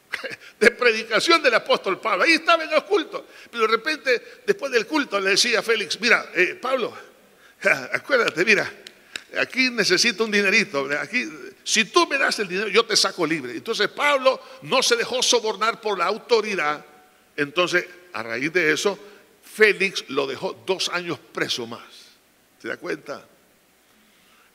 [0.58, 2.24] de predicación del apóstol Pablo.
[2.24, 3.22] Ahí estaba en los cultos.
[3.48, 6.92] Pero de repente, después del culto, le decía a Félix, mira, eh, Pablo,
[7.92, 8.68] acuérdate, mira,
[9.38, 10.88] aquí necesito un dinerito.
[11.00, 11.30] Aquí,
[11.62, 13.52] si tú me das el dinero, yo te saco libre.
[13.52, 16.84] Entonces Pablo no se dejó sobornar por la autoridad.
[17.36, 18.98] Entonces, a raíz de eso,
[19.54, 21.84] Félix lo dejó dos años preso más.
[22.60, 23.24] ¿Se da cuenta?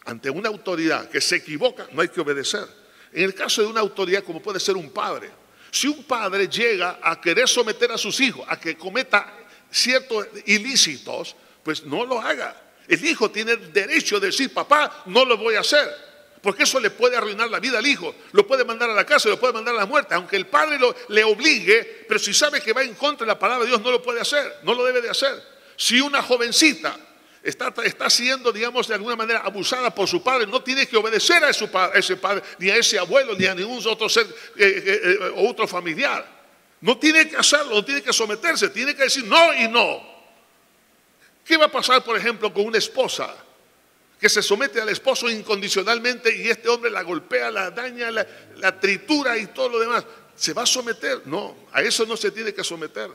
[0.03, 2.67] Ante una autoridad que se equivoca, no hay que obedecer.
[3.13, 5.29] En el caso de una autoridad como puede ser un padre,
[5.71, 9.33] si un padre llega a querer someter a sus hijos a que cometa
[9.71, 11.33] ciertos ilícitos,
[11.63, 12.61] pues no lo haga.
[12.85, 16.08] El hijo tiene el derecho de decir, papá, no lo voy a hacer.
[16.41, 18.15] Porque eso le puede arruinar la vida al hijo.
[18.31, 20.15] Lo puede mandar a la casa, lo puede mandar a la muerte.
[20.15, 23.39] Aunque el padre lo, le obligue, pero si sabe que va en contra de la
[23.39, 24.59] palabra de Dios, no lo puede hacer.
[24.63, 25.41] No lo debe de hacer.
[25.75, 26.97] Si una jovencita
[27.43, 31.43] está, está siendo, digamos, de alguna manera abusada por su padre, no tiene que obedecer
[31.43, 35.01] a, su, ese padre, ni a ese abuelo, ni a ningún otro ser eh, eh,
[35.03, 36.39] eh, otro familiar.
[36.79, 40.07] No tiene que hacerlo, no tiene que someterse, tiene que decir no y no.
[41.43, 43.35] ¿Qué va a pasar, por ejemplo, con una esposa
[44.19, 49.37] que se somete al esposo incondicionalmente y este hombre la golpea, la daña, la, tritura
[49.37, 50.03] y todo lo demás?
[50.35, 51.21] ¿Se va a someter?
[51.25, 53.09] No, a eso no se tiene que someter.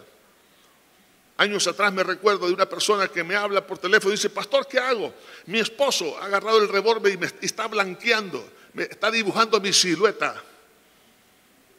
[1.36, 4.66] Años atrás me recuerdo de una persona que me habla por teléfono y dice, pastor,
[4.66, 5.12] ¿qué hago?
[5.46, 10.42] Mi esposo ha agarrado el revólver y me está blanqueando, me está dibujando mi silueta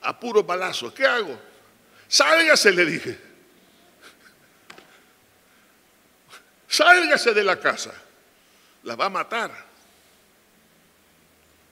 [0.02, 0.94] a puro balazo.
[0.94, 1.40] ¿Qué hago?
[2.08, 3.20] Sálgase, le dije.
[6.68, 7.94] Sálgase de la casa.
[8.86, 9.52] La va a matar.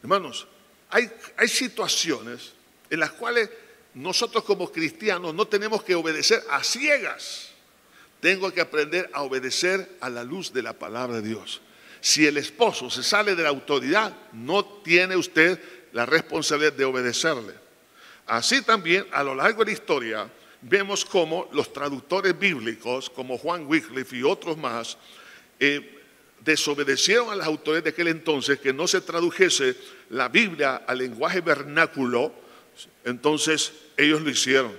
[0.02, 0.46] Hermanos,
[0.90, 2.54] hay, hay situaciones
[2.90, 3.50] en las cuales
[3.94, 7.52] nosotros como cristianos no tenemos que obedecer a ciegas.
[8.20, 11.62] Tengo que aprender a obedecer a la luz de la palabra de Dios.
[12.02, 15.62] Si el esposo se sale de la autoridad, no tiene usted
[15.94, 17.54] la responsabilidad de obedecerle.
[18.26, 20.30] Así también, a lo largo de la historia,
[20.62, 24.98] vemos cómo los traductores bíblicos, como Juan Wycliffe y otros más,
[25.60, 26.03] eh,
[26.44, 29.76] desobedecieron a las autoridades de aquel entonces que no se tradujese
[30.10, 32.34] la Biblia al lenguaje vernáculo,
[33.06, 34.76] entonces ellos lo hicieron.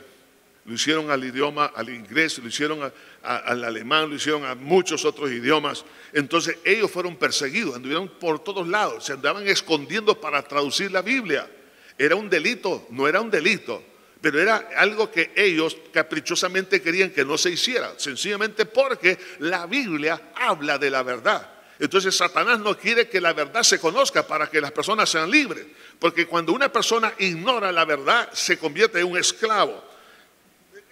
[0.66, 2.90] Lo hicieron al idioma, al inglés, lo hicieron
[3.22, 5.85] al alemán, lo hicieron a muchos otros idiomas.
[6.14, 11.50] Entonces ellos fueron perseguidos, anduvieron por todos lados, se andaban escondiendo para traducir la Biblia.
[11.98, 13.83] Era un delito, no era un delito
[14.24, 20.31] pero era algo que ellos caprichosamente querían que no se hiciera, sencillamente porque la Biblia
[20.35, 21.54] habla de la verdad.
[21.85, 25.66] Entonces Satanás no quiere que la verdad se conozca para que las personas sean libres,
[25.99, 29.83] porque cuando una persona ignora la verdad se convierte en un esclavo.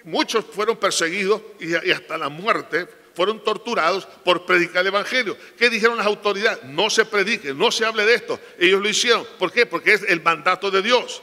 [0.05, 5.37] Muchos fueron perseguidos y hasta la muerte fueron torturados por predicar el Evangelio.
[5.57, 6.65] ¿Qué dijeron las autoridades?
[6.65, 8.41] No se predique, no se hable de esto.
[8.59, 9.27] Ellos lo hicieron.
[9.39, 9.67] ¿Por qué?
[9.67, 11.23] Porque es el mandato de Dios.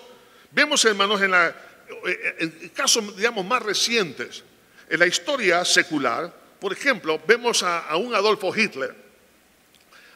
[0.51, 4.43] Vemos, hermanos, en eh, en casos, digamos, más recientes,
[4.89, 9.09] en la historia secular, por ejemplo, vemos a, un Adolfo Hitler.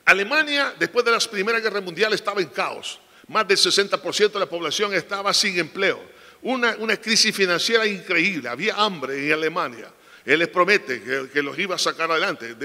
[0.06, 3.00] Alemania, después de la Primera Guerra Mundial, estaba en caos.
[3.28, 6.02] Más del 60% de la población estaba sin empleo.
[6.42, 8.50] Una, crisis financiera increíble.
[8.50, 9.89] Había hambre en Alemania.
[10.26, 12.56] Él les promete que, los iba a sacar adelante.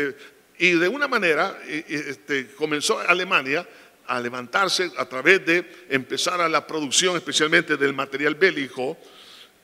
[0.58, 3.66] y de una manera este, comenzó Alemania
[4.06, 8.98] a levantarse a través de empezar a la producción especialmente del material bélico.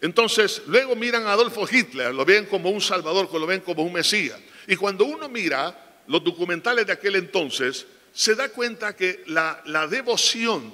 [0.01, 3.93] Entonces, luego miran a Adolfo Hitler, lo ven como un salvador, lo ven como un
[3.93, 4.39] mesías.
[4.69, 9.87] Y cuando uno mira los documentales de aquel entonces, se da cuenta que la, la
[9.87, 10.73] devoción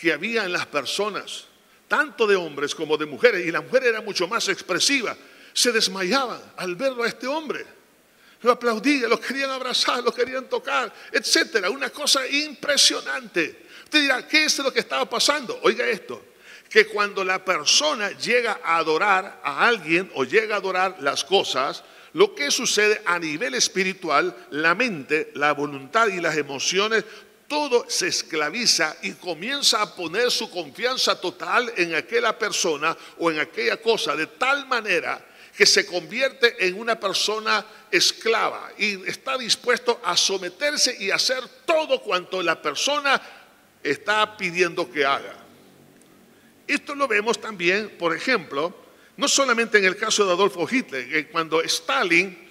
[0.00, 1.46] que había en las personas,
[1.88, 5.16] tanto de hombres como de mujeres, y la mujer era mucho más expresiva,
[5.52, 7.66] se desmayaban al verlo a este hombre.
[8.42, 11.70] Lo aplaudían, lo querían abrazar, lo querían tocar, etcétera.
[11.70, 13.66] Una cosa impresionante.
[13.84, 15.58] Usted dirá, ¿qué es lo que estaba pasando?
[15.62, 16.24] Oiga esto,
[16.70, 21.82] que cuando la persona llega a adorar a alguien o llega a adorar las cosas,
[22.18, 27.04] lo que sucede a nivel espiritual, la mente, la voluntad y las emociones,
[27.46, 33.38] todo se esclaviza y comienza a poner su confianza total en aquella persona o en
[33.38, 35.24] aquella cosa, de tal manera
[35.56, 42.02] que se convierte en una persona esclava y está dispuesto a someterse y hacer todo
[42.02, 43.22] cuanto la persona
[43.80, 45.36] está pidiendo que haga.
[46.66, 48.87] Esto lo vemos también, por ejemplo,
[49.18, 52.48] no solamente en el caso de Adolfo Hitler, que cuando Stalin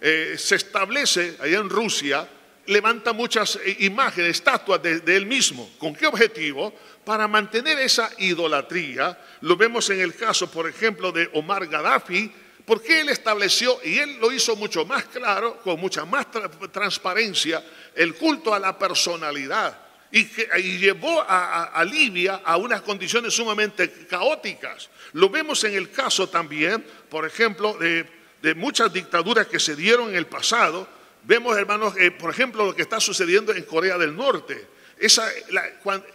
[0.00, 2.26] eh, se establece allá en Rusia,
[2.66, 5.70] levanta muchas eh, imágenes, estatuas de, de, él mismo.
[5.78, 6.74] ¿Con qué objetivo?
[7.04, 9.18] Para mantener esa idolatría.
[9.42, 12.32] Lo vemos en el caso, por ejemplo, de Omar Gaddafi,
[12.64, 16.26] porque él estableció, y él lo hizo mucho más claro, con mucha más
[16.72, 17.62] transparencia,
[17.94, 19.88] el culto a la personalidad.
[20.10, 20.24] Y,
[20.78, 24.88] llevó a, Libia a unas condiciones sumamente caóticas.
[25.12, 28.06] Lo vemos en el caso también, por ejemplo, de,
[28.54, 30.88] muchas dictaduras que se dieron en el pasado.
[31.24, 34.77] Vemos, hermanos, eh, por ejemplo, lo que está sucediendo en Corea del Norte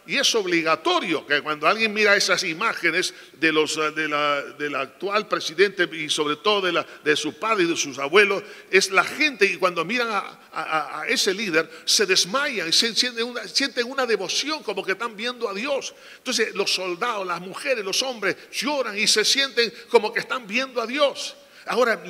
[0.05, 5.89] y es obligatorio que cuando alguien mira esas imágenes de los, eh, del actual presidente
[5.93, 9.45] y sobre todo de, la, de su padre y de sus abuelos, es la gente
[9.45, 14.83] y cuando miran a, ese líder se desmayan se sienten una, sienten una devoción como
[14.83, 15.95] que están viendo a Dios.
[16.17, 20.81] Entonces los soldados, las mujeres, los hombres lloran y se sienten como que están viendo
[20.81, 21.35] a Dios.
[21.67, 22.03] Ahora,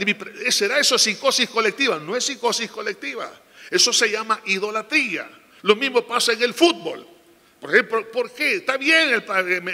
[0.49, 1.99] ¿será eso psicosis colectiva?
[1.99, 3.31] No es psicosis colectiva.
[3.69, 5.29] Eso se llama idolatría.
[5.63, 7.07] Lo mismo pasa en el fútbol.
[7.59, 8.55] Por ejemplo, ¿por qué?
[8.57, 9.23] Está bien el,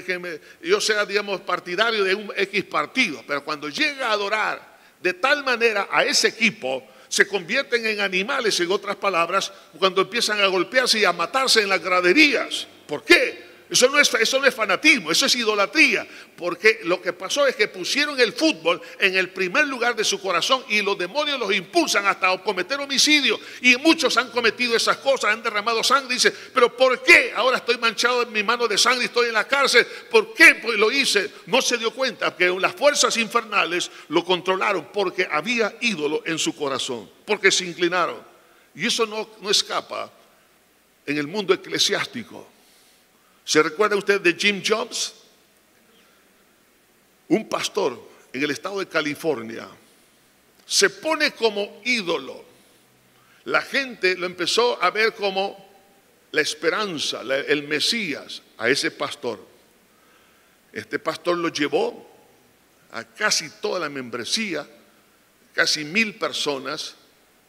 [0.04, 5.14] que, yo sea, digamos, partidario de un X partido, pero cuando llega a adorar de
[5.14, 10.46] tal manera a ese equipo, se convierten en animales, en otras palabras, cuando empiezan a
[10.46, 12.68] golpearse y a matarse en las graderías.
[12.86, 13.49] ¿Por qué?
[13.70, 16.08] Eso no, es, eso no es fanatismo, eso es idolatría.
[16.36, 20.20] Porque lo que pasó es que pusieron el fútbol en el primer lugar de su
[20.20, 23.40] corazón y los demonios los impulsan hasta cometer homicidio.
[23.62, 26.16] Y muchos han cometido esas cosas, han derramado sangre.
[26.16, 29.34] Dice, pero ¿por qué ahora estoy manchado en mi mano de sangre y estoy en
[29.34, 29.86] la cárcel?
[30.10, 31.32] ¿Por qué pues lo hice?
[31.46, 36.56] No se dio cuenta que las fuerzas infernales lo controlaron porque había ídolo en su
[36.56, 38.18] corazón, porque se inclinaron.
[38.74, 40.12] Y eso no, no escapa
[41.06, 42.48] en el mundo eclesiástico.
[43.50, 45.12] ¿Se recuerda usted de Jim Jobs?
[47.30, 48.00] Un pastor
[48.32, 49.68] en el estado de California
[50.68, 52.46] se pone como ídolo.
[53.46, 55.68] La gente lo empezó a ver como
[56.30, 59.44] la esperanza, el Mesías a ese pastor.
[60.72, 62.08] Este pastor lo llevó
[62.92, 64.70] a casi toda la membresía,
[65.56, 66.94] casi mil personas,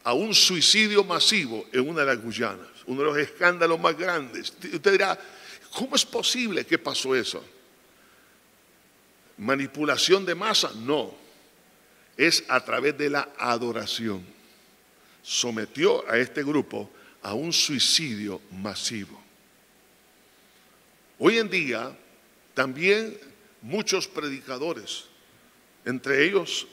[0.02, 4.54] a un suicidio masivo en una de las Guyanas, uno de los escándalos más grandes.
[4.72, 5.18] Usted dirá,
[5.72, 7.44] ¿Cómo es posible que pasó eso?
[9.38, 10.72] ¿Manipulación de masa?
[10.74, 11.14] No.
[12.16, 14.24] Es a través de la adoración.
[15.22, 16.90] Sometió a este grupo
[17.22, 19.20] a un suicidio masivo.
[21.18, 21.96] Hoy en día
[22.54, 23.18] también
[23.62, 25.04] muchos predicadores,
[25.84, 26.66] entre ellos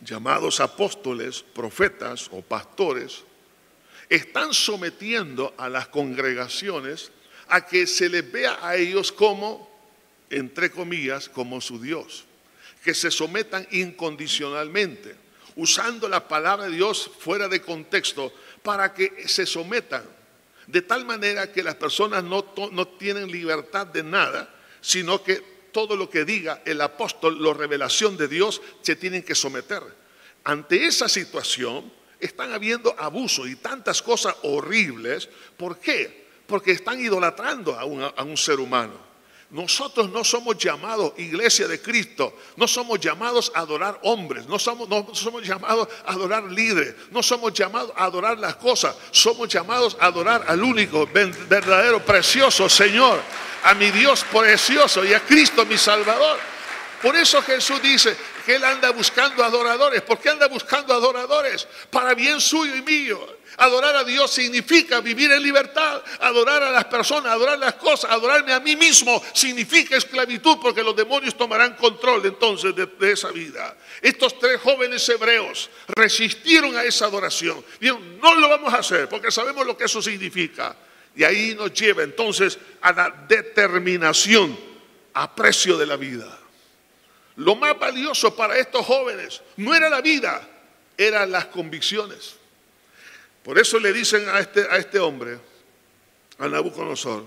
[0.00, 3.24] llamados apóstoles, profetas o pastores,
[4.08, 7.10] están sometiendo a las congregaciones
[7.48, 9.70] a que se les vea a ellos como,
[10.30, 12.24] entre comillas, como su Dios.
[12.82, 15.14] Que se sometan incondicionalmente,
[15.56, 18.32] usando la palabra de Dios fuera de contexto
[18.62, 20.04] para que se sometan.
[20.66, 25.96] De tal manera que las personas no, no tienen libertad de nada, sino que todo
[25.96, 29.82] lo que diga el apóstol, la revelación de Dios, se tienen que someter.
[30.42, 35.28] Ante esa situación están habiendo abuso y tantas cosas horribles.
[35.56, 36.25] ¿Por qué?
[36.46, 39.06] Porque están idolatrando a un, ser humano.
[39.50, 44.88] Nosotros no somos llamados, iglesia de Cristo, no somos llamados a adorar hombres, no somos,
[44.88, 49.96] no somos llamados a adorar líderes, no somos llamados a adorar las cosas, somos llamados
[50.00, 53.20] a adorar al único, verdadero, precioso Señor,
[53.62, 56.38] a mi Dios precioso y a Cristo mi Salvador.
[57.00, 60.02] Por eso Jesús dice que él anda buscando adoradores.
[60.02, 61.68] ¿Por qué anda buscando adoradores?
[61.90, 63.35] Para bien suyo y mío.
[63.58, 66.02] Adorar a Dios significa vivir en libertad.
[66.20, 70.94] Adorar a las personas, adorar las cosas, adorarme a mí mismo significa esclavitud porque los
[70.94, 73.76] demonios tomarán control entonces de, esa vida.
[74.02, 77.64] Estos tres jóvenes hebreos resistieron a esa adoración.
[77.80, 80.76] Dijeron, no lo vamos a hacer porque sabemos lo que eso significa.
[81.14, 84.58] Y ahí nos lleva entonces a la determinación
[85.14, 86.38] a precio de la vida.
[87.36, 90.46] Lo más valioso para estos jóvenes no era la vida,
[90.96, 92.36] eran las convicciones.
[93.46, 95.38] Por eso le dicen a este, a este hombre,
[96.36, 97.24] a Nabucodonosor,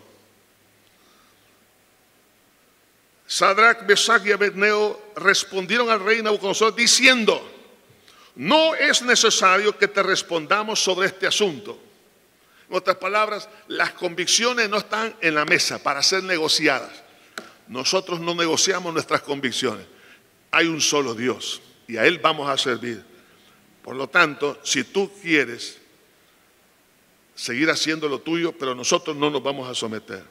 [3.25, 7.41] Sadrach, Mesach y Abednego respondieron al rey Nabucodonosor diciendo,
[8.35, 11.79] no es necesario que te respondamos sobre este asunto.
[12.69, 16.91] En otras palabras, las convicciones no están en la mesa para ser negociadas.
[17.69, 19.85] Nosotros no negociamos nuestras convicciones.
[20.51, 23.01] Hay un solo Dios y a Él vamos a servir.
[23.81, 25.78] Por lo tanto, si tú quieres
[27.39, 30.21] seguir haciendo lo tuyo, pero nosotros no nos vamos a someter.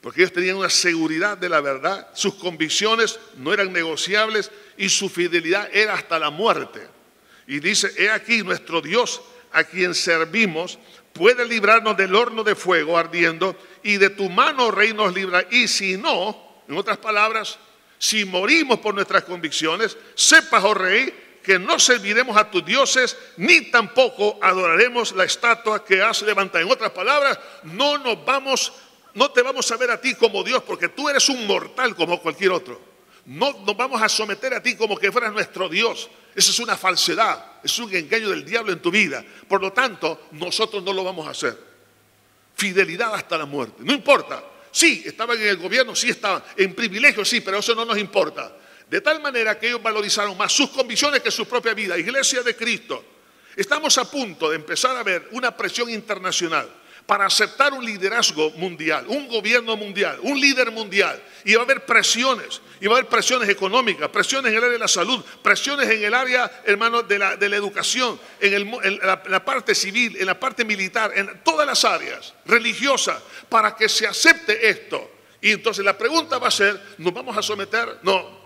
[0.00, 5.08] Porque ellos tenían una seguridad de la verdad, sus convicciones no eran negociables y su
[5.08, 6.80] fidelidad era hasta la muerte.
[7.46, 9.22] Y dice, he aquí nuestro Dios
[9.52, 10.78] a quien servimos
[11.12, 15.46] puede librarnos del horno de fuego ardiendo y de tu mano, rey, nos libra.
[15.52, 17.58] Y si no, en otras palabras,
[17.96, 21.14] si morimos por nuestras convicciones, sepas, oh rey,
[21.44, 26.64] que no serviremos a tus dioses, ni tampoco adoraremos la estatua que has levantado.
[26.64, 28.72] En otras palabras, no nos vamos,
[29.12, 32.20] no te vamos a ver a ti como Dios, porque tú eres un mortal como
[32.20, 32.80] cualquier otro.
[33.26, 36.08] No nos vamos a someter a ti como que fueras nuestro Dios.
[36.34, 39.22] Eso es una falsedad, es un engaño del diablo en tu vida.
[39.46, 41.58] Por lo tanto, nosotros no lo vamos a hacer.
[42.56, 43.76] Fidelidad hasta la muerte.
[43.80, 44.42] No importa.
[44.70, 48.52] Sí, estaban en el gobierno, sí estaban en privilegio, sí, pero eso no nos importa.
[48.94, 51.98] De tal manera que ellos valorizaron más sus convicciones que su propia vida.
[51.98, 53.04] Iglesia de Cristo,
[53.56, 56.70] estamos a punto de empezar a ver una presión internacional
[57.04, 61.20] para aceptar un liderazgo mundial, un gobierno mundial, un líder mundial.
[61.44, 64.74] Y va a haber presiones, y va a haber presiones económicas, presiones en el área
[64.74, 68.70] de la salud, presiones en el área, hermano, de la, educación, en,
[69.02, 74.06] la, parte civil, en la parte militar, en todas las áreas religiosas, para que se
[74.06, 75.10] acepte esto.
[75.40, 77.98] Y entonces la pregunta va a ser, ¿nos vamos a someter?
[78.04, 78.43] No,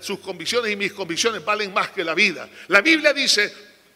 [0.00, 2.48] sus convicciones y mis convicciones valen más que la vida.
[2.68, 3.52] La Biblia dice,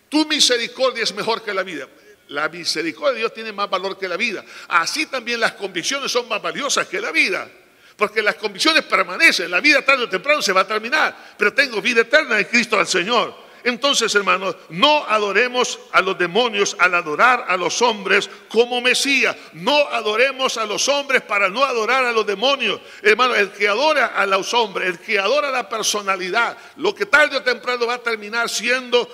[0.09, 1.89] tu misericordia es mejor que la vida.
[2.29, 4.45] La misericordia de Dios tiene más valor que la vida.
[4.68, 7.51] Así también las convicciones son más valiosas que la vida.
[7.97, 9.51] Porque las convicciones permanecen.
[9.51, 11.35] La vida tarde o temprano se va a terminar.
[11.37, 13.49] Pero tengo vida eterna en Cristo al Señor.
[13.65, 19.37] Entonces, hermanos, no adoremos a los demonios al adorar a los hombres como Mesías.
[19.53, 22.81] No adoremos a los hombres para no adorar a los demonios.
[23.03, 27.37] Hermano, el que adora a los hombres, el que adora la personalidad, lo que tarde
[27.37, 29.09] o temprano va a terminar siendo,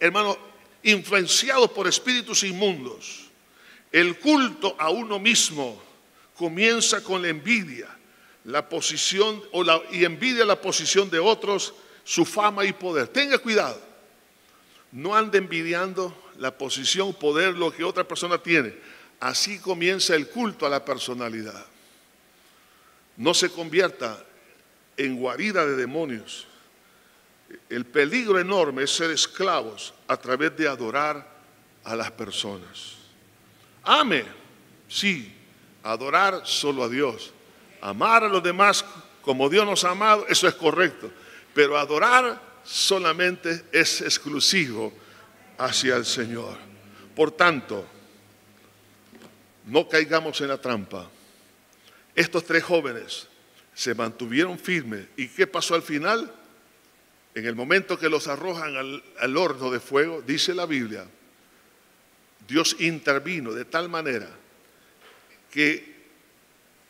[0.00, 0.38] hermano,
[0.82, 3.30] influenciado por espíritus inmundos.
[3.90, 5.80] El culto a uno mismo
[6.34, 7.88] comienza con la envidia,
[8.44, 11.74] la posición o la, y envidia la posición de otros
[12.04, 13.08] su fama y poder.
[13.08, 13.80] Tenga cuidado.
[14.92, 18.74] No ande envidiando la posición, poder, lo que otra persona tiene.
[19.20, 21.64] Así comienza el culto a la personalidad.
[23.16, 24.22] No se convierta
[24.96, 26.46] en guarida de demonios.
[27.68, 31.26] El peligro enorme es ser esclavos a través de adorar
[31.84, 32.96] a las personas.
[33.82, 34.24] Ame,
[34.88, 35.34] sí,
[35.82, 37.32] adorar solo a Dios.
[37.80, 38.84] Amar a los demás
[39.22, 41.10] como Dios nos ha amado, eso es correcto.
[41.54, 44.92] Pero adorar solamente es exclusivo
[45.58, 46.56] hacia el Señor.
[47.14, 47.86] Por tanto,
[49.66, 51.08] no caigamos en la trampa.
[52.14, 53.28] Estos tres jóvenes
[53.74, 55.06] se mantuvieron firmes.
[55.16, 56.32] ¿Y qué pasó al final?
[57.34, 61.06] En el momento que los arrojan al, horno de fuego, dice la Biblia,
[62.46, 64.28] Dios intervino de tal manera
[65.50, 65.92] que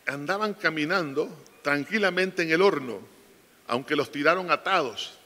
[0.06, 3.11] andaban caminando tranquilamente en el horno
[3.66, 5.18] aunque los tiraron atados.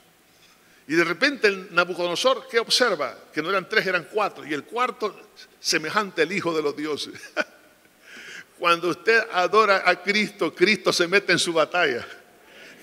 [0.88, 3.16] Y de repente el Nabucodonosor, ¿qué observa?
[3.32, 4.46] Que no eran tres, eran cuatro.
[4.46, 5.14] Y el cuarto,
[5.58, 7.14] semejante al Hijo de los dioses.
[8.58, 12.06] Cuando usted adora a Cristo, Cristo se mete en su batalla.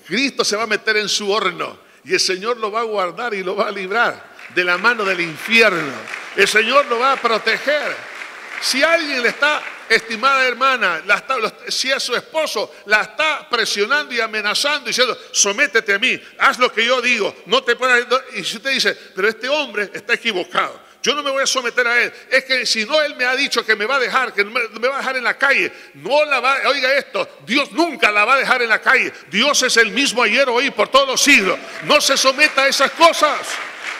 [0.06, 1.78] Cristo se va a meter en su horno.
[2.04, 5.04] Y el Señor lo va a guardar y lo va a librar de la mano
[5.04, 5.94] del infierno.
[6.36, 7.96] El Señor lo va a proteger.
[8.60, 11.02] Si alguien le está estimada hermana,
[11.68, 16.72] si es su esposo, la está presionando y amenazando, diciendo, sométete a mí, haz lo
[16.72, 18.06] que yo digo, no te puedas...
[18.34, 21.86] Y si usted dice, pero este hombre está equivocado, yo no me voy a someter
[21.86, 22.12] a él.
[22.30, 24.88] Es que si no él me ha dicho que me va a dejar, que me
[24.88, 28.34] va a dejar en la calle, no la va, oiga esto, Dios nunca la va
[28.34, 29.12] a dejar en la calle.
[29.30, 31.58] Dios es el mismo ayer, hoy, por todos los siglos.
[31.82, 33.38] No se someta a esas cosas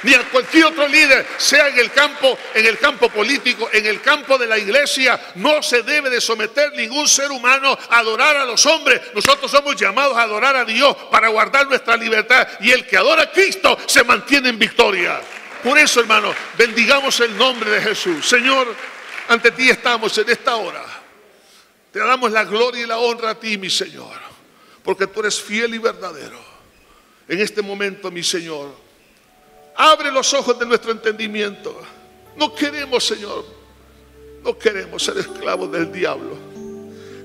[0.04, 4.00] ni a cualquier otro líder, sea en el campo, en el campo político, en el
[4.02, 8.44] campo de la iglesia, no se debe de someter ningún ser humano a adorar a
[8.44, 9.00] los hombres.
[9.14, 13.22] Nosotros somos llamados a adorar a Dios para guardar nuestra libertad y el que adora
[13.22, 15.20] a Cristo se mantiene en victoria.
[15.62, 18.28] Por eso, hermano, bendigamos el nombre de Jesús.
[18.28, 18.74] Señor,
[19.28, 20.84] ante ti estamos en esta hora.
[21.90, 24.18] Te damos la gloria y la honra a ti, mi Señor,
[24.82, 26.38] porque tú eres fiel y verdadero.
[27.26, 28.83] En este momento, mi Señor,
[29.76, 31.76] Abre los ojos de nuestro entendimiento.
[32.36, 33.44] No queremos, Señor,
[34.42, 36.36] no queremos ser esclavos del diablo.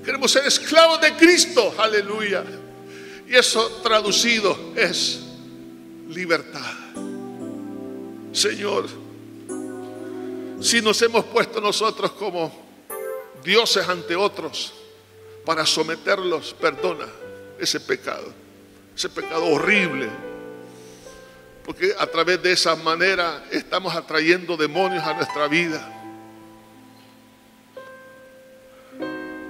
[0.04, 1.74] Queremos ser esclavos de Cristo.
[1.78, 2.44] Aleluya.
[3.28, 5.20] Y eso traducido es
[6.08, 6.74] libertad.
[8.32, 8.86] Señor,
[10.60, 12.52] si nos hemos puesto nosotros como
[13.44, 14.72] dioses ante otros
[15.44, 17.06] para someterlos, perdona
[17.58, 18.32] ese pecado,
[18.96, 20.08] ese pecado horrible
[21.64, 25.96] porque a través de esa manera estamos atrayendo demonios a nuestra vida.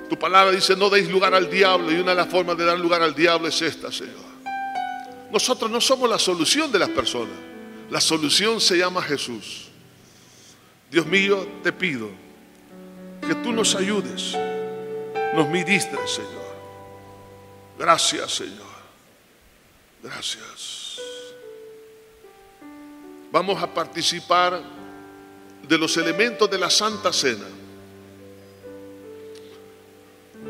[0.09, 1.93] Tu palabra dice, no deis lugar al diablo.
[1.93, 4.31] Y una de las formas de dar lugar al diablo es esta, Señor.
[5.31, 7.37] Nosotros no somos la solución de las personas.
[7.91, 9.69] La solución se llama Jesús.
[10.91, 12.09] Dios mío, te pido
[13.27, 14.37] que tú nos ayudes,
[15.35, 16.57] nos ministres, Señor.
[17.79, 18.71] Gracias, Señor.
[20.03, 20.91] Gracias
[23.33, 24.61] vamos a participar
[25.67, 27.47] de los elementos de la Santa Cena,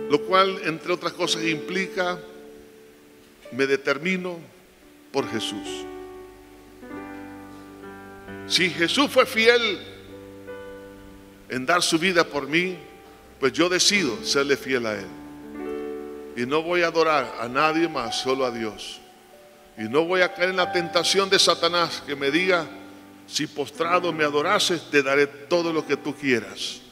[0.08, 2.18] lo cual, entre otras cosas, implica,
[3.52, 4.38] me determino
[5.12, 5.84] por Jesús.
[8.46, 9.78] Si Jesús fue fiel
[11.48, 12.76] en dar su vida por mí,
[13.38, 15.06] pues yo decido serle fiel a Él.
[16.36, 19.00] Y no voy a adorar a nadie más, solo a Dios.
[19.80, 22.68] Y no voy a caer en la tentación de Satanás que me diga,
[23.26, 26.82] si postrado me adorases, te daré todo lo que tú quieras.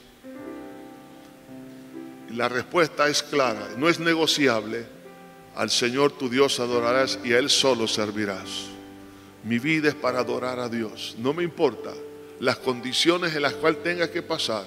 [2.31, 4.87] Y la respuesta es clara, no es negociable.
[5.55, 8.69] Al Señor tu Dios adorarás y a Él solo servirás.
[9.45, 11.15] Mi vida es para adorar a Dios.
[11.19, 11.93] No me importa
[12.41, 14.65] las condiciones en las cuales tenga que pasar,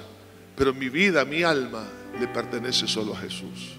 [0.56, 1.88] pero mi vida, mi alma,
[2.20, 3.78] le pertenece solo a Jesús.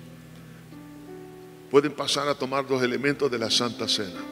[1.70, 4.31] Pueden pasar a tomar los elementos de la Santa Cena.